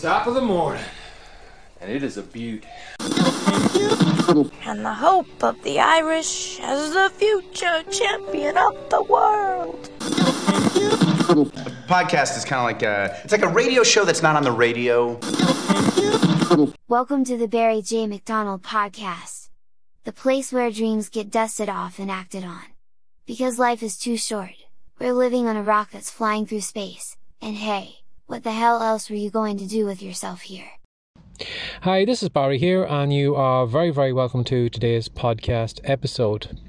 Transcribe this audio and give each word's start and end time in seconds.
Top 0.00 0.28
of 0.28 0.34
the 0.34 0.40
morning. 0.40 0.84
And 1.80 1.90
it 1.90 2.04
is 2.04 2.16
a 2.16 2.22
beaut. 2.22 2.64
and 4.64 4.84
the 4.84 4.94
hope 4.96 5.42
of 5.42 5.60
the 5.64 5.80
Irish 5.80 6.60
as 6.60 6.92
the 6.92 7.10
future 7.16 7.82
champion 7.90 8.56
of 8.56 8.74
the 8.90 9.02
world. 9.02 9.90
A 11.30 11.34
podcast 11.88 12.36
is 12.36 12.44
kind 12.44 12.60
of 12.60 12.64
like 12.64 12.82
a 12.84 13.20
it's 13.24 13.32
like 13.32 13.42
a 13.42 13.48
radio 13.48 13.82
show 13.82 14.04
that's 14.04 14.22
not 14.22 14.36
on 14.36 14.44
the 14.44 14.52
radio. 14.52 15.18
Welcome 16.86 17.24
to 17.24 17.36
the 17.36 17.48
Barry 17.48 17.82
J 17.82 18.06
McDonald 18.06 18.62
podcast. 18.62 19.48
The 20.04 20.12
place 20.12 20.52
where 20.52 20.70
dreams 20.70 21.08
get 21.08 21.28
dusted 21.28 21.68
off 21.68 21.98
and 21.98 22.08
acted 22.08 22.44
on. 22.44 22.62
Because 23.26 23.58
life 23.58 23.82
is 23.82 23.98
too 23.98 24.16
short. 24.16 24.54
We're 25.00 25.12
living 25.12 25.48
on 25.48 25.56
a 25.56 25.62
rock 25.62 25.90
that's 25.90 26.08
flying 26.08 26.46
through 26.46 26.60
space. 26.60 27.16
And 27.42 27.56
hey, 27.56 27.98
what 28.28 28.44
the 28.44 28.52
hell 28.52 28.82
else 28.82 29.08
were 29.08 29.16
you 29.16 29.30
going 29.30 29.56
to 29.56 29.66
do 29.66 29.86
with 29.86 30.02
yourself 30.02 30.42
here? 30.42 30.68
Hi, 31.80 32.04
this 32.04 32.22
is 32.22 32.28
Barry 32.28 32.58
here, 32.58 32.84
and 32.84 33.10
you 33.10 33.34
are 33.34 33.66
very, 33.66 33.90
very 33.90 34.12
welcome 34.12 34.44
to 34.44 34.68
today's 34.68 35.08
podcast 35.08 35.80
episode. 35.84 36.60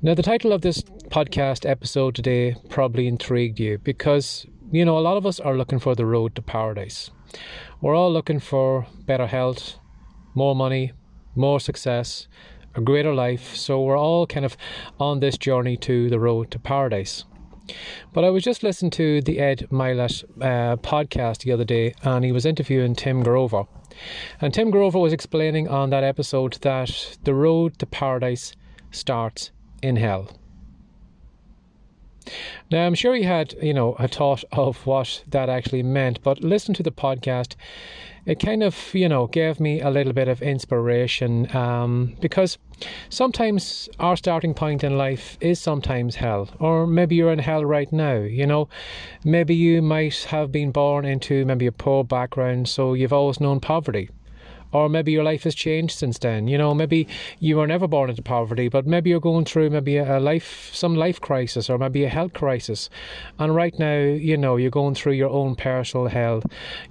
Now, 0.00 0.14
the 0.14 0.22
title 0.22 0.54
of 0.54 0.62
this 0.62 0.80
podcast 0.80 1.68
episode 1.68 2.14
today 2.14 2.56
probably 2.70 3.06
intrigued 3.06 3.60
you 3.60 3.76
because, 3.76 4.46
you 4.72 4.86
know, 4.86 4.96
a 4.96 5.00
lot 5.00 5.18
of 5.18 5.26
us 5.26 5.38
are 5.38 5.54
looking 5.54 5.80
for 5.80 5.94
the 5.94 6.06
road 6.06 6.34
to 6.36 6.42
paradise. 6.42 7.10
We're 7.82 7.94
all 7.94 8.10
looking 8.10 8.40
for 8.40 8.86
better 9.04 9.26
health, 9.26 9.74
more 10.34 10.56
money, 10.56 10.92
more 11.34 11.60
success, 11.60 12.26
a 12.74 12.80
greater 12.80 13.12
life, 13.12 13.54
so 13.54 13.82
we're 13.82 13.98
all 13.98 14.26
kind 14.26 14.46
of 14.46 14.56
on 14.98 15.20
this 15.20 15.36
journey 15.36 15.76
to 15.76 16.08
the 16.08 16.20
road 16.20 16.50
to 16.52 16.58
paradise. 16.58 17.24
But 18.12 18.24
I 18.24 18.30
was 18.30 18.42
just 18.42 18.62
listening 18.62 18.90
to 18.92 19.20
the 19.20 19.38
Ed 19.38 19.68
Mylett 19.70 20.24
uh, 20.40 20.76
podcast 20.76 21.38
the 21.44 21.52
other 21.52 21.64
day, 21.64 21.94
and 22.02 22.24
he 22.24 22.32
was 22.32 22.46
interviewing 22.46 22.94
Tim 22.94 23.22
Grover. 23.22 23.64
And 24.40 24.52
Tim 24.54 24.70
Grover 24.70 24.98
was 24.98 25.12
explaining 25.12 25.68
on 25.68 25.90
that 25.90 26.04
episode 26.04 26.54
that 26.62 27.18
the 27.24 27.34
road 27.34 27.78
to 27.78 27.86
paradise 27.86 28.54
starts 28.90 29.50
in 29.82 29.96
hell. 29.96 30.39
Now, 32.70 32.86
I'm 32.86 32.94
sure 32.94 33.14
he 33.14 33.22
had, 33.22 33.54
you 33.62 33.74
know, 33.74 33.94
a 33.94 34.08
thought 34.08 34.44
of 34.52 34.86
what 34.86 35.24
that 35.28 35.48
actually 35.48 35.82
meant, 35.82 36.22
but 36.22 36.42
listen 36.42 36.74
to 36.74 36.82
the 36.82 36.92
podcast 36.92 37.54
it 38.26 38.38
kind 38.38 38.62
of, 38.62 38.94
you 38.94 39.08
know, 39.08 39.26
gave 39.26 39.60
me 39.60 39.80
a 39.80 39.90
little 39.90 40.12
bit 40.12 40.28
of 40.28 40.42
inspiration 40.42 41.54
um, 41.56 42.16
because 42.20 42.58
sometimes 43.08 43.88
our 43.98 44.16
starting 44.16 44.54
point 44.54 44.84
in 44.84 44.98
life 44.98 45.38
is 45.40 45.58
sometimes 45.58 46.16
hell, 46.16 46.48
or 46.58 46.86
maybe 46.86 47.14
you're 47.14 47.32
in 47.32 47.38
hell 47.38 47.64
right 47.64 47.92
now, 47.92 48.16
you 48.16 48.46
know. 48.46 48.68
Maybe 49.24 49.54
you 49.54 49.82
might 49.82 50.24
have 50.24 50.52
been 50.52 50.70
born 50.70 51.04
into 51.04 51.44
maybe 51.44 51.66
a 51.66 51.72
poor 51.72 52.04
background, 52.04 52.68
so 52.68 52.94
you've 52.94 53.12
always 53.12 53.40
known 53.40 53.60
poverty 53.60 54.10
or 54.72 54.88
maybe 54.88 55.12
your 55.12 55.24
life 55.24 55.44
has 55.44 55.54
changed 55.54 55.96
since 55.96 56.18
then. 56.18 56.48
You 56.48 56.58
know, 56.58 56.74
maybe 56.74 57.08
you 57.38 57.56
were 57.56 57.66
never 57.66 57.86
born 57.86 58.10
into 58.10 58.22
poverty, 58.22 58.68
but 58.68 58.86
maybe 58.86 59.10
you're 59.10 59.20
going 59.20 59.44
through 59.44 59.70
maybe 59.70 59.96
a 59.96 60.20
life, 60.20 60.70
some 60.72 60.94
life 60.94 61.20
crisis, 61.20 61.68
or 61.70 61.78
maybe 61.78 62.04
a 62.04 62.08
health 62.08 62.32
crisis. 62.32 62.90
And 63.38 63.54
right 63.54 63.76
now, 63.78 63.98
you 63.98 64.36
know, 64.36 64.56
you're 64.56 64.70
going 64.70 64.94
through 64.94 65.14
your 65.14 65.30
own 65.30 65.56
personal 65.56 66.06
hell. 66.06 66.42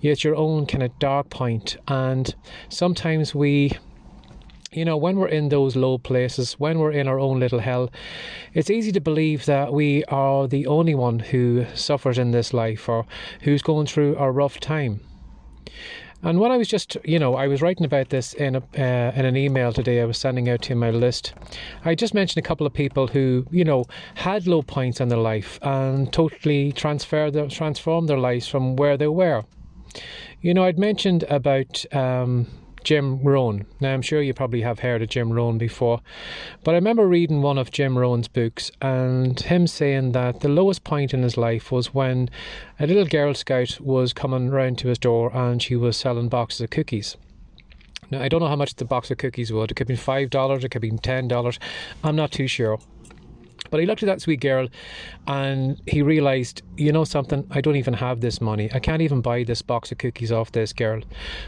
It's 0.02 0.24
your 0.24 0.36
own 0.36 0.66
kind 0.66 0.84
of 0.84 0.98
dark 1.00 1.30
point. 1.30 1.78
And 1.88 2.34
sometimes 2.70 3.34
we 3.34 3.78
you 4.72 4.86
know, 4.86 4.98
when 4.98 5.18
we're 5.18 5.28
in 5.28 5.50
those 5.50 5.76
low 5.76 5.98
places, 5.98 6.54
when 6.54 6.78
we're 6.78 6.92
in 6.92 7.08
our 7.08 7.20
own 7.20 7.40
little 7.40 7.60
hell, 7.60 7.90
it's 8.54 8.70
easy 8.70 8.92
to 8.92 9.02
believe 9.02 9.46
that 9.46 9.74
we 9.74 10.04
are 10.06 10.48
the 10.48 10.68
only 10.68 10.94
one 10.94 11.20
who 11.20 11.66
suffers 11.74 12.20
in 12.20 12.32
this 12.32 12.54
life 12.54 12.88
or 12.88 13.06
who's 13.42 13.64
going 13.64 13.88
through 13.88 14.16
a 14.18 14.32
rough 14.32 14.60
time. 14.60 15.02
And 16.22 16.40
what 16.40 16.52
I 16.52 16.58
was 16.58 16.68
just, 16.68 16.98
you 17.06 17.18
know, 17.18 17.36
I 17.36 17.48
was 17.48 17.62
writing 17.62 17.86
about 17.86 18.10
this 18.10 18.34
in 18.34 18.58
a, 18.58 18.64
uh, 18.78 19.14
in 19.16 19.26
an 19.26 19.38
email 19.38 19.72
today. 19.72 20.02
I 20.02 20.06
was 20.06 20.18
sending 20.18 20.50
out 20.50 20.62
to 20.64 20.76
my 20.76 20.92
list. 20.92 21.34
I 21.86 21.96
just 21.96 22.14
mentioned 22.14 22.44
a 22.44 22.48
couple 22.48 22.68
of 22.68 22.74
people 22.74 23.08
who, 23.08 23.46
you 23.52 23.64
know, 23.64 23.86
had 24.16 24.46
low 24.46 24.62
points 24.62 25.00
in 25.00 25.08
their 25.08 25.18
life 25.18 25.60
and 25.62 26.12
totally 26.12 26.74
transferred 26.74 27.34
their, 27.34 27.48
transformed 27.48 28.10
their 28.10 28.20
lives 28.20 28.48
from 28.48 28.76
where 28.76 28.98
they 28.98 29.08
were. 29.08 29.46
You 30.42 30.54
know, 30.54 30.66
I'd 30.66 30.78
mentioned 30.78 31.24
about 31.24 31.86
um, 31.96 32.48
Jim 32.84 33.22
Rohn. 33.24 33.66
Now, 33.80 33.94
I'm 33.94 34.02
sure 34.02 34.22
you 34.22 34.34
probably 34.34 34.62
have 34.62 34.80
heard 34.80 35.02
of 35.02 35.10
Jim 35.10 35.32
Rohn 35.32 35.58
before, 35.58 36.02
but 36.64 36.72
I 36.72 36.76
remember 36.76 37.08
reading 37.08 37.42
one 37.42 37.58
of 37.58 37.72
Jim 37.72 37.98
Rohn's 37.98 38.28
books 38.28 38.72
and 38.82 39.40
him 39.40 39.68
saying 39.68 40.14
that 40.14 40.42
the 40.42 40.50
lowest 40.50 40.84
point 40.84 41.14
in 41.14 41.24
his 41.24 41.38
life 41.38 41.72
was 41.72 41.94
when 41.94 42.30
a 42.80 42.88
little 42.88 43.06
Girl 43.06 43.34
Scout 43.34 43.80
was 43.80 44.14
coming 44.14 44.50
round 44.50 44.78
to 44.80 44.88
his 44.88 44.98
door 44.98 45.36
and 45.36 45.62
she 45.62 45.76
was 45.76 45.98
selling 45.98 46.30
boxes 46.30 46.62
of 46.62 46.70
cookies. 46.70 47.18
Now, 48.12 48.22
I 48.22 48.28
don't 48.28 48.40
know 48.40 48.48
how 48.48 48.56
much 48.56 48.76
the 48.76 48.86
box 48.86 49.12
of 49.12 49.18
cookies 49.18 49.54
would. 49.54 49.72
It 49.72 49.76
could 49.76 49.88
be 49.88 49.96
$5, 49.96 50.64
it 50.64 50.70
could 50.70 50.82
be 50.82 50.92
$10. 50.92 51.60
I'm 52.04 52.16
not 52.16 52.32
too 52.32 52.48
sure. 52.48 52.80
But 53.70 53.80
he 53.80 53.86
looked 53.86 54.04
at 54.04 54.08
that 54.08 54.22
sweet 54.22 54.42
girl 54.42 54.68
and 55.28 55.80
he 55.86 56.02
realized, 56.02 56.64
you 56.78 56.92
know 56.92 57.04
something, 57.04 57.46
I 57.52 57.62
don't 57.62 57.76
even 57.76 57.94
have 57.94 58.22
this 58.22 58.42
money. 58.42 58.70
I 58.74 58.80
can't 58.80 59.02
even 59.02 59.22
buy 59.22 59.44
this 59.44 59.62
box 59.62 59.92
of 59.92 59.98
cookies 59.98 60.32
off 60.32 60.52
this 60.52 60.74
girl. 60.74 61.02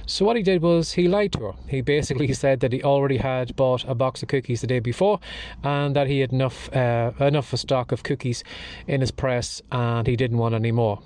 So 0.05 0.25
what 0.25 0.35
he 0.35 0.43
did 0.43 0.61
was 0.61 0.93
he 0.93 1.07
lied 1.07 1.33
to 1.33 1.39
her. 1.39 1.53
He 1.67 1.81
basically 1.81 2.31
said 2.43 2.59
that 2.59 2.73
he 2.73 2.83
already 2.83 3.17
had 3.17 3.55
bought 3.55 3.83
a 3.87 3.95
box 3.95 4.21
of 4.21 4.29
cookies 4.29 4.61
the 4.61 4.67
day 4.67 4.79
before 4.79 5.19
and 5.63 5.95
that 5.95 6.07
he 6.07 6.19
had 6.19 6.31
enough 6.31 6.73
uh, 6.75 7.11
enough 7.19 7.53
a 7.53 7.57
stock 7.57 7.91
of 7.91 8.03
cookies 8.03 8.43
in 8.87 9.01
his 9.01 9.11
press 9.11 9.61
and 9.71 10.07
he 10.07 10.15
didn't 10.15 10.37
want 10.37 10.55
any 10.55 10.71
more. 10.71 11.01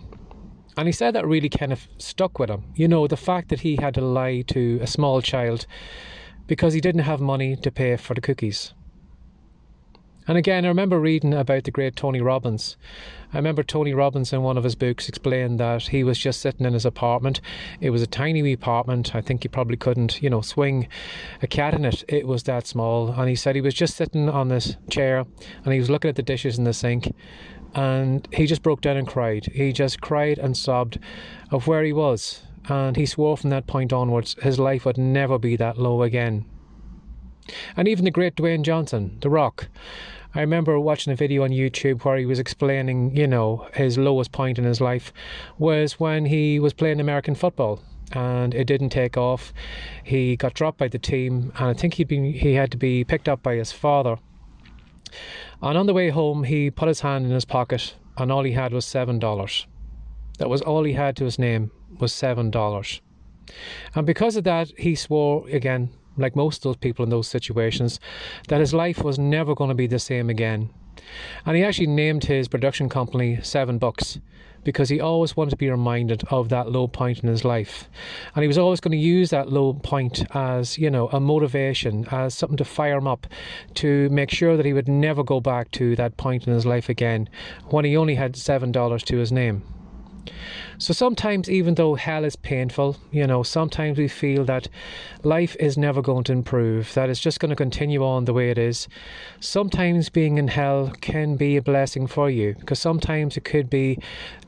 And 0.77 0.87
he 0.87 0.91
said 0.91 1.15
that 1.15 1.25
really 1.25 1.49
kind 1.49 1.71
of 1.71 1.87
stuck 1.97 2.37
with 2.37 2.49
him. 2.49 2.63
You 2.75 2.89
know, 2.89 3.07
the 3.07 3.17
fact 3.17 3.49
that 3.49 3.61
he 3.61 3.77
had 3.77 3.93
to 3.93 4.01
lie 4.01 4.41
to 4.47 4.79
a 4.81 4.87
small 4.87 5.21
child 5.21 5.65
because 6.47 6.73
he 6.73 6.81
didn't 6.81 7.01
have 7.01 7.21
money 7.21 7.55
to 7.55 7.71
pay 7.71 7.95
for 7.95 8.13
the 8.13 8.21
cookies. 8.21 8.73
And 10.27 10.37
again, 10.37 10.65
I 10.65 10.69
remember 10.69 10.99
reading 10.99 11.33
about 11.33 11.65
the 11.65 11.71
great 11.71 11.95
Tony 11.95 12.19
Robbins. 12.19 12.77
I 13.31 13.37
remember 13.37 13.61
Tony 13.61 13.93
Robbins 13.93 14.33
in 14.33 14.41
one 14.41 14.57
of 14.57 14.63
his 14.63 14.73
books 14.73 15.07
explained 15.07 15.59
that 15.59 15.83
he 15.89 16.03
was 16.03 16.17
just 16.17 16.41
sitting 16.41 16.65
in 16.65 16.73
his 16.73 16.85
apartment. 16.85 17.41
It 17.79 17.91
was 17.91 18.01
a 18.01 18.07
tiny 18.07 18.41
wee 18.41 18.53
apartment. 18.53 19.13
I 19.13 19.21
think 19.21 19.43
he 19.43 19.49
probably 19.49 19.77
couldn't, 19.77 20.23
you 20.23 20.29
know, 20.31 20.41
swing 20.41 20.87
a 21.43 21.47
cat 21.47 21.75
in 21.75 21.85
it. 21.85 22.03
It 22.07 22.25
was 22.25 22.43
that 22.43 22.65
small. 22.65 23.09
And 23.09 23.29
he 23.29 23.35
said 23.35 23.55
he 23.55 23.61
was 23.61 23.75
just 23.75 23.95
sitting 23.95 24.27
on 24.27 24.47
this 24.47 24.77
chair 24.89 25.25
and 25.63 25.73
he 25.73 25.79
was 25.79 25.89
looking 25.89 26.09
at 26.09 26.15
the 26.15 26.23
dishes 26.23 26.57
in 26.57 26.63
the 26.63 26.73
sink 26.73 27.13
and 27.75 28.27
he 28.33 28.47
just 28.47 28.63
broke 28.63 28.81
down 28.81 28.97
and 28.97 29.07
cried. 29.07 29.45
He 29.53 29.73
just 29.73 30.01
cried 30.01 30.39
and 30.39 30.57
sobbed 30.57 30.97
of 31.51 31.67
where 31.67 31.83
he 31.83 31.93
was. 31.93 32.41
And 32.67 32.95
he 32.95 33.05
swore 33.05 33.37
from 33.37 33.51
that 33.51 33.67
point 33.67 33.93
onwards 33.93 34.35
his 34.41 34.57
life 34.57 34.85
would 34.85 34.97
never 34.97 35.37
be 35.37 35.55
that 35.57 35.77
low 35.77 36.01
again. 36.01 36.45
And 37.77 37.87
even 37.87 38.05
the 38.05 38.11
great 38.11 38.35
Dwayne 38.35 38.63
Johnson, 38.63 39.17
The 39.21 39.29
Rock. 39.29 39.67
I 40.35 40.41
remember 40.41 40.77
watching 40.77 41.13
a 41.13 41.15
video 41.15 41.45
on 41.45 41.51
YouTube 41.51 42.03
where 42.03 42.17
he 42.17 42.25
was 42.25 42.39
explaining, 42.39 43.15
you 43.15 43.25
know, 43.25 43.69
his 43.73 43.97
lowest 43.97 44.33
point 44.33 44.57
in 44.57 44.65
his 44.65 44.81
life 44.81 45.13
was 45.57 45.97
when 45.97 46.25
he 46.25 46.59
was 46.59 46.73
playing 46.73 46.99
American 46.99 47.35
football 47.35 47.81
and 48.11 48.53
it 48.53 48.65
didn't 48.65 48.89
take 48.89 49.15
off. 49.15 49.53
He 50.03 50.35
got 50.35 50.53
dropped 50.53 50.77
by 50.77 50.89
the 50.89 50.99
team 50.99 51.53
and 51.57 51.69
I 51.69 51.73
think 51.73 51.93
he'd 51.93 52.09
been 52.09 52.25
he 52.33 52.55
had 52.55 52.69
to 52.71 52.77
be 52.77 53.05
picked 53.05 53.29
up 53.29 53.41
by 53.41 53.55
his 53.55 53.71
father. 53.71 54.17
And 55.61 55.77
on 55.77 55.85
the 55.85 55.93
way 55.93 56.09
home 56.09 56.43
he 56.43 56.69
put 56.69 56.89
his 56.89 56.99
hand 56.99 57.25
in 57.25 57.31
his 57.31 57.45
pocket 57.45 57.95
and 58.17 58.29
all 58.29 58.43
he 58.43 58.51
had 58.51 58.73
was 58.73 58.85
seven 58.85 59.19
dollars. 59.19 59.67
That 60.39 60.49
was 60.49 60.61
all 60.61 60.83
he 60.83 60.93
had 60.93 61.15
to 61.15 61.23
his 61.23 61.39
name 61.39 61.71
was 61.97 62.11
seven 62.11 62.51
dollars. 62.51 62.99
And 63.95 64.05
because 64.05 64.35
of 64.35 64.43
that 64.43 64.73
he 64.77 64.95
swore 64.95 65.47
again 65.47 65.91
like 66.17 66.35
most 66.35 66.57
of 66.57 66.63
those 66.63 66.77
people 66.77 67.03
in 67.03 67.09
those 67.09 67.27
situations, 67.27 67.99
that 68.47 68.59
his 68.59 68.73
life 68.73 69.03
was 69.03 69.19
never 69.19 69.55
going 69.55 69.69
to 69.69 69.75
be 69.75 69.87
the 69.87 69.99
same 69.99 70.29
again. 70.29 70.69
And 71.45 71.55
he 71.55 71.63
actually 71.63 71.87
named 71.87 72.25
his 72.25 72.47
production 72.47 72.89
company 72.89 73.39
Seven 73.41 73.77
Bucks 73.77 74.19
because 74.63 74.89
he 74.89 74.99
always 74.99 75.37
wanted 75.37 75.51
to 75.51 75.55
be 75.55 75.69
reminded 75.69 76.23
of 76.29 76.49
that 76.49 76.71
low 76.71 76.87
point 76.87 77.19
in 77.19 77.29
his 77.29 77.45
life. 77.45 77.87
And 78.33 78.43
he 78.43 78.47
was 78.47 78.57
always 78.57 78.79
going 78.81 78.91
to 78.93 78.97
use 78.97 79.29
that 79.29 79.51
low 79.51 79.73
point 79.73 80.25
as, 80.35 80.77
you 80.77 80.89
know, 80.89 81.07
a 81.09 81.19
motivation, 81.19 82.07
as 82.11 82.33
something 82.33 82.57
to 82.57 82.65
fire 82.65 82.97
him 82.97 83.07
up 83.07 83.27
to 83.75 84.09
make 84.09 84.31
sure 84.31 84.57
that 84.57 84.65
he 84.65 84.73
would 84.73 84.87
never 84.87 85.23
go 85.23 85.39
back 85.39 85.71
to 85.71 85.95
that 85.97 86.17
point 86.17 86.47
in 86.47 86.53
his 86.53 86.65
life 86.65 86.89
again 86.89 87.29
when 87.67 87.85
he 87.85 87.95
only 87.95 88.15
had 88.15 88.33
$7 88.33 89.03
to 89.03 89.17
his 89.17 89.31
name. 89.31 89.74
So 90.77 90.93
sometimes, 90.93 91.49
even 91.49 91.75
though 91.75 91.95
hell 91.95 92.25
is 92.25 92.35
painful, 92.35 92.97
you 93.11 93.25
know, 93.25 93.43
sometimes 93.43 93.97
we 93.97 94.07
feel 94.07 94.43
that 94.45 94.67
life 95.23 95.55
is 95.59 95.77
never 95.77 96.01
going 96.01 96.23
to 96.25 96.33
improve, 96.33 96.93
that 96.93 97.09
it's 97.09 97.19
just 97.19 97.39
going 97.39 97.49
to 97.49 97.55
continue 97.55 98.03
on 98.03 98.25
the 98.25 98.33
way 98.33 98.49
it 98.49 98.57
is. 98.57 98.87
Sometimes 99.39 100.09
being 100.09 100.37
in 100.37 100.49
hell 100.49 100.91
can 101.01 101.35
be 101.35 101.57
a 101.57 101.61
blessing 101.61 102.07
for 102.07 102.29
you 102.29 102.55
because 102.59 102.79
sometimes 102.79 103.37
it 103.37 103.45
could 103.45 103.69
be 103.69 103.97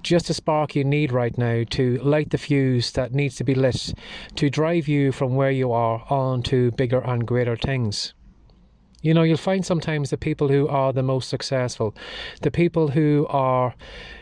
just 0.04 0.30
a 0.30 0.34
spark 0.34 0.76
you 0.76 0.84
need 0.84 1.12
right 1.12 1.38
now 1.38 1.64
to 1.70 1.98
light 2.00 2.30
the 2.30 2.38
fuse 2.38 2.92
that 2.92 3.14
needs 3.14 3.36
to 3.36 3.44
be 3.44 3.56
lit 3.56 3.94
to 4.36 4.50
drive 4.50 4.88
you 4.88 5.12
from 5.12 5.36
where 5.36 5.52
you 5.52 5.72
are 5.72 6.06
on 6.10 6.44
to 6.44 6.72
bigger 6.72 7.00
and 7.00 7.28
greater 7.28 7.56
things. 7.56 8.14
You 9.08 9.14
know, 9.14 9.24
you'll 9.24 9.38
find 9.38 9.66
sometimes 9.66 10.10
the 10.10 10.18
people 10.18 10.50
who 10.50 10.68
are 10.68 10.92
the 10.92 11.02
most 11.02 11.30
successful, 11.30 11.96
the 12.42 12.52
people 12.52 12.90
who 12.90 13.26
are 13.30 13.74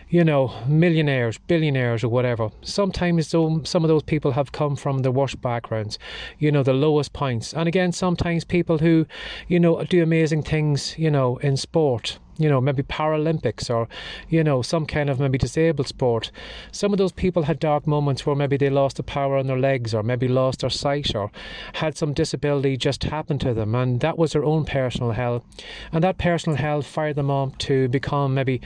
you 0.08 0.24
know, 0.24 0.54
millionaires, 0.68 1.40
billionaires, 1.40 2.04
or 2.04 2.10
whatever. 2.10 2.52
Sometimes 2.62 3.28
some 3.28 3.64
of 3.66 3.88
those 3.88 4.04
people 4.04 4.34
have 4.34 4.52
come 4.52 4.76
from 4.76 5.00
the 5.00 5.12
worst 5.12 5.42
backgrounds, 5.42 5.98
you 6.38 6.52
know, 6.52 6.62
the 6.62 6.74
lowest 6.74 7.12
points. 7.12 7.52
And 7.54 7.68
again, 7.68 7.92
sometimes 7.92 8.46
people 8.46 8.78
who, 8.78 9.08
you 9.48 9.60
know, 9.60 9.84
do 9.86 10.04
amazing 10.04 10.44
things, 10.44 10.96
you 11.00 11.10
know, 11.10 11.38
in 11.38 11.58
sport 11.58 12.20
you 12.38 12.50
know, 12.50 12.60
maybe 12.62 12.84
Paralympics 12.84 13.70
or, 13.70 13.88
you 14.30 14.44
know, 14.44 14.62
some 14.62 14.86
kind 14.86 15.10
of 15.10 15.20
maybe 15.20 15.38
disabled 15.38 15.88
sport. 15.88 16.32
Some 16.72 16.92
of 16.92 16.98
those 16.98 17.12
people 17.12 17.44
had 17.44 17.60
dark 17.60 17.88
moments 17.88 18.26
where 18.26 18.36
maybe 18.36 18.58
they 18.58 18.70
lost 18.70 18.98
the 18.98 19.04
power 19.04 19.38
on 19.38 19.48
their 19.48 19.60
legs 19.60 19.94
or 19.94 20.04
maybe 20.04 20.28
lost 20.28 20.62
their 20.62 20.70
sight 20.70 21.16
or 21.16 21.32
had 21.74 21.98
some 21.98 22.14
disability 22.14 22.78
just 22.78 23.04
happen 23.04 23.40
to 23.40 23.54
them. 23.54 23.76
And 23.76 24.00
that 24.02 24.18
was 24.18 24.34
their 24.34 24.44
own 24.46 24.66
personal 24.66 25.12
hell. 25.12 25.44
And 25.92 26.04
that 26.04 26.18
personal 26.18 26.58
hell 26.58 26.82
fired 26.82 27.16
them 27.16 27.32
up 27.32 27.58
to 27.60 27.88
become 27.88 28.34
maybe 28.34 28.62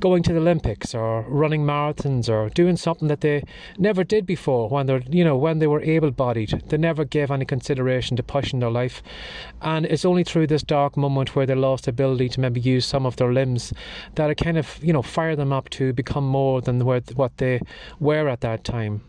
going 0.00 0.22
to 0.24 0.32
the 0.32 0.40
Olympics 0.40 0.94
or 0.94 1.22
running 1.28 1.64
marathons 1.64 2.28
or 2.28 2.48
doing 2.50 2.76
something 2.76 3.08
that 3.08 3.20
they 3.20 3.44
never 3.78 4.04
did 4.04 4.26
before 4.26 4.68
when 4.68 4.86
they're, 4.86 5.02
you 5.08 5.24
know, 5.24 5.36
when 5.36 5.58
they 5.58 5.66
were 5.66 5.82
able 5.82 6.10
bodied. 6.10 6.62
They 6.68 6.76
never 6.76 7.04
gave 7.04 7.30
any 7.30 7.44
consideration 7.44 8.16
to 8.16 8.22
pushing 8.22 8.60
their 8.60 8.70
life. 8.70 9.02
And 9.60 9.86
it's 9.86 10.04
only 10.04 10.24
through 10.24 10.48
this 10.48 10.62
dark 10.62 10.96
moment 10.96 11.34
where 11.34 11.46
they 11.46 11.54
lost 11.54 11.84
the 11.84 11.90
ability 11.90 12.28
to 12.30 12.40
maybe 12.40 12.60
use 12.60 12.86
some 12.86 13.06
of 13.06 13.11
of 13.12 13.16
their 13.16 13.32
limbs 13.32 13.72
that 14.14 14.30
it 14.30 14.36
kind 14.36 14.58
of 14.58 14.78
you 14.82 14.92
know 14.92 15.02
fire 15.02 15.36
them 15.36 15.52
up 15.52 15.68
to 15.70 15.92
become 15.92 16.26
more 16.26 16.60
than 16.60 16.84
what 16.84 17.36
they 17.36 17.60
were 18.00 18.28
at 18.28 18.40
that 18.40 18.64
time 18.64 19.02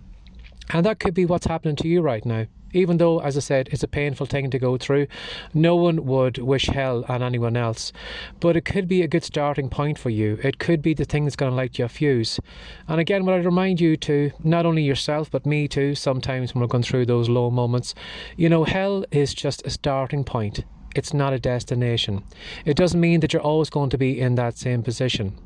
and 0.70 0.86
that 0.86 1.00
could 1.00 1.14
be 1.14 1.26
what's 1.26 1.48
happening 1.48 1.76
to 1.76 1.88
you 1.88 2.02
right 2.02 2.26
now 2.26 2.46
even 2.74 2.98
though, 2.98 3.20
as 3.20 3.38
I 3.38 3.40
said, 3.40 3.70
it's 3.72 3.84
a 3.84 3.88
painful 3.88 4.26
thing 4.26 4.50
to 4.50 4.60
go 4.60 4.78
through, 4.78 5.08
no 5.54 5.76
one 5.76 6.06
would 6.06 6.40
wish 6.40 6.66
hell 6.66 7.06
on 7.08 7.22
anyone 7.22 7.56
else. 7.56 7.94
But 8.40 8.58
it 8.58 8.66
could 8.66 8.88
be 8.88 9.04
a 9.04 9.08
good 9.08 9.24
starting 9.24 9.70
point 9.70 10.00
for 10.00 10.10
you. 10.10 10.40
It 10.44 10.58
could 10.58 10.82
be 10.82 10.94
the 10.94 11.06
thing 11.06 11.24
that's 11.24 11.36
going 11.36 11.52
to 11.52 11.56
light 11.56 11.78
your 11.78 11.88
fuse. 11.88 12.40
And 12.88 13.00
again, 13.00 13.26
what 13.26 13.36
I'd 13.36 13.46
remind 13.46 13.80
you 13.80 13.96
to, 13.98 14.32
not 14.44 14.66
only 14.66 14.84
yourself, 14.84 15.30
but 15.30 15.46
me 15.46 15.68
too, 15.68 15.96
sometimes 15.96 16.54
when 16.54 16.62
we're 16.62 16.68
going 16.68 16.84
through 16.84 17.06
those 17.06 17.30
low 17.30 17.52
moments, 17.52 17.94
you 18.36 18.50
know, 18.50 18.64
hell 18.64 19.06
is 19.12 19.34
just 19.34 19.66
a 19.66 19.70
starting 19.70 20.24
point. 20.24 20.64
It's 20.96 21.14
not 21.14 21.34
a 21.34 21.40
destination. 21.40 22.24
It 22.66 22.78
doesn't 22.78 23.00
mean 23.00 23.20
that 23.22 23.34
you're 23.34 23.42
always 23.42 23.70
going 23.70 23.90
to 23.92 23.98
be 23.98 24.20
in 24.20 24.36
that 24.36 24.58
same 24.58 24.84
position. 24.84 25.38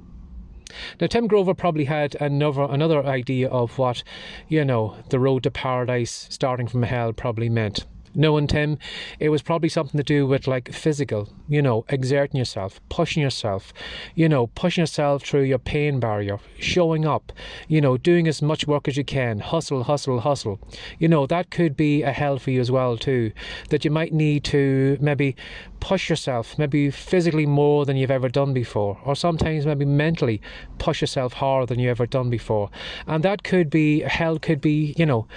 Now, 0.99 1.07
Tim 1.07 1.27
Grover 1.27 1.53
probably 1.53 1.85
had 1.85 2.15
another 2.19 2.63
another 2.63 3.05
idea 3.05 3.47
of 3.47 3.77
what, 3.77 4.03
you 4.47 4.65
know, 4.65 4.97
the 5.09 5.19
road 5.19 5.43
to 5.43 5.51
paradise 5.51 6.27
starting 6.29 6.67
from 6.67 6.83
hell 6.83 7.13
probably 7.13 7.49
meant 7.49 7.85
knowing 8.17 8.47
Tim, 8.47 8.79
it 9.19 9.29
was 9.29 9.43
probably 9.43 9.69
something 9.69 9.97
to 9.97 10.03
do 10.03 10.25
with 10.25 10.47
like 10.47 10.73
physical, 10.73 11.29
you 11.47 11.61
know, 11.61 11.85
exerting 11.87 12.37
yourself, 12.37 12.81
pushing 12.89 13.21
yourself, 13.21 13.71
you 14.15 14.27
know, 14.27 14.47
pushing 14.47 14.81
yourself 14.81 15.23
through 15.23 15.43
your 15.43 15.59
pain 15.59 15.99
barrier, 15.99 16.39
showing 16.59 17.05
up, 17.05 17.31
you 17.67 17.79
know, 17.79 17.95
doing 17.95 18.27
as 18.27 18.41
much 18.41 18.67
work 18.67 18.87
as 18.87 18.97
you 18.97 19.05
can, 19.05 19.39
hustle, 19.39 19.83
hustle, 19.83 20.21
hustle. 20.21 20.59
You 20.97 21.07
know, 21.07 21.27
that 21.27 21.51
could 21.51 21.77
be 21.77 22.01
a 22.01 22.11
hell 22.11 22.39
for 22.39 22.49
you 22.51 22.59
as 22.59 22.71
well 22.71 22.97
too. 22.97 23.31
That 23.69 23.85
you 23.85 23.91
might 23.91 24.13
need 24.13 24.43
to 24.45 24.97
maybe 24.99 25.35
push 25.79 26.09
yourself, 26.09 26.57
maybe 26.57 26.89
physically 26.89 27.45
more 27.45 27.85
than 27.85 27.95
you've 27.95 28.11
ever 28.11 28.29
done 28.29 28.51
before, 28.51 28.99
or 29.05 29.15
sometimes 29.15 29.65
maybe 29.65 29.85
mentally 29.85 30.41
push 30.79 31.01
yourself 31.01 31.33
harder 31.33 31.67
than 31.67 31.79
you've 31.79 31.91
ever 31.91 32.07
done 32.07 32.31
before. 32.31 32.71
And 33.05 33.23
that 33.23 33.43
could 33.43 33.69
be 33.69 34.01
hell 34.01 34.39
could 34.39 34.59
be, 34.59 34.95
you 34.97 35.05
know, 35.05 35.27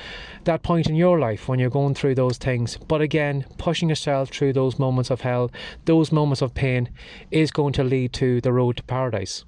that 0.44 0.62
point 0.62 0.88
in 0.88 0.94
your 0.94 1.19
life 1.19 1.47
when 1.47 1.59
you're 1.59 1.69
going 1.69 1.94
through 1.94 2.15
those 2.15 2.38
things 2.38 2.70
things. 2.71 2.87
But 2.87 3.01
again, 3.01 3.45
pushing 3.59 3.89
yourself 3.89 4.31
through 4.31 4.53
those 4.53 4.79
moments 4.79 5.11
of 5.11 5.23
hell, 5.23 5.51
those 5.85 6.13
moments 6.13 6.43
of 6.43 6.55
pain, 6.55 6.91
is 7.31 7.51
going 7.51 7.73
to 7.75 7.85
lead 7.85 8.13
to 8.15 8.41
the 8.41 8.53
road 8.53 8.77
to 8.77 8.83
paradise. 8.83 9.45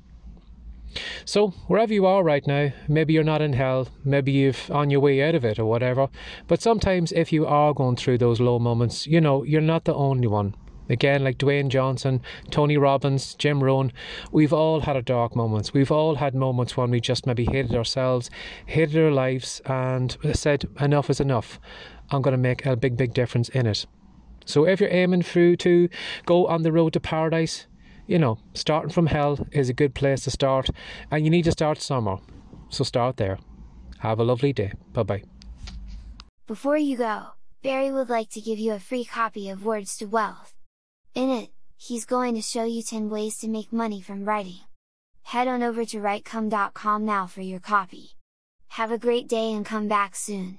So, 1.24 1.48
wherever 1.68 1.94
you 1.94 2.04
are 2.04 2.22
right 2.22 2.46
now, 2.46 2.70
maybe 2.86 3.14
you're 3.14 3.24
not 3.24 3.40
in 3.40 3.54
hell, 3.54 3.88
maybe 4.04 4.30
you've 4.30 4.70
on 4.70 4.90
your 4.90 5.00
way 5.00 5.22
out 5.22 5.34
of 5.34 5.42
it 5.42 5.58
or 5.58 5.64
whatever, 5.64 6.08
but 6.48 6.60
sometimes 6.60 7.12
if 7.12 7.32
you 7.32 7.46
are 7.46 7.72
going 7.72 7.96
through 7.96 8.18
those 8.18 8.40
low 8.40 8.58
moments, 8.58 9.06
you 9.06 9.18
know, 9.18 9.42
you're 9.42 9.62
not 9.62 9.86
the 9.86 9.94
only 9.94 10.26
one. 10.26 10.54
Again, 10.90 11.24
like 11.24 11.38
Dwayne 11.38 11.68
Johnson, 11.68 12.20
Tony 12.50 12.76
Robbins, 12.76 13.34
Jim 13.36 13.64
Rohn, 13.64 13.92
we've 14.32 14.52
all 14.52 14.80
had 14.80 14.96
our 14.96 15.00
dark 15.00 15.34
moments. 15.34 15.72
We've 15.72 15.90
all 15.90 16.16
had 16.16 16.34
moments 16.34 16.76
when 16.76 16.90
we 16.90 17.00
just 17.00 17.26
maybe 17.26 17.46
hated 17.46 17.74
ourselves, 17.74 18.28
hated 18.66 19.02
our 19.02 19.10
lives, 19.10 19.62
and 19.64 20.14
said, 20.34 20.66
enough 20.78 21.08
is 21.08 21.20
enough. 21.20 21.58
I'm 22.10 22.22
going 22.22 22.32
to 22.32 22.38
make 22.38 22.66
a 22.66 22.76
big, 22.76 22.96
big 22.96 23.14
difference 23.14 23.48
in 23.48 23.66
it. 23.66 23.86
So 24.44 24.66
if 24.66 24.80
you're 24.80 24.90
aiming 24.90 25.22
through 25.22 25.56
to 25.56 25.88
go 26.26 26.46
on 26.46 26.62
the 26.62 26.72
road 26.72 26.92
to 26.94 27.00
paradise, 27.00 27.66
you 28.06 28.18
know, 28.18 28.38
starting 28.54 28.90
from 28.90 29.06
hell 29.06 29.46
is 29.52 29.68
a 29.68 29.74
good 29.74 29.94
place 29.94 30.24
to 30.24 30.30
start, 30.30 30.68
and 31.10 31.24
you 31.24 31.30
need 31.30 31.44
to 31.44 31.52
start 31.52 31.80
somewhere. 31.80 32.18
So 32.68 32.84
start 32.84 33.16
there. 33.16 33.38
Have 34.00 34.18
a 34.18 34.24
lovely 34.24 34.52
day. 34.52 34.72
Bye 34.92 35.02
bye. 35.04 35.22
Before 36.46 36.76
you 36.76 36.96
go, 36.96 37.28
Barry 37.62 37.92
would 37.92 38.08
like 38.08 38.30
to 38.30 38.40
give 38.40 38.58
you 38.58 38.72
a 38.72 38.80
free 38.80 39.04
copy 39.04 39.48
of 39.48 39.64
Words 39.64 39.96
to 39.98 40.06
Wealth. 40.06 40.54
In 41.14 41.30
it, 41.30 41.50
he's 41.76 42.04
going 42.04 42.34
to 42.34 42.42
show 42.42 42.64
you 42.64 42.82
10 42.82 43.08
ways 43.08 43.38
to 43.38 43.48
make 43.48 43.72
money 43.72 44.00
from 44.00 44.24
writing. 44.24 44.60
Head 45.22 45.46
on 45.46 45.62
over 45.62 45.84
to 45.84 45.98
writecome.com 45.98 47.04
now 47.04 47.26
for 47.26 47.42
your 47.42 47.60
copy. 47.60 48.16
Have 48.70 48.90
a 48.90 48.98
great 48.98 49.28
day 49.28 49.52
and 49.52 49.64
come 49.64 49.86
back 49.86 50.16
soon. 50.16 50.58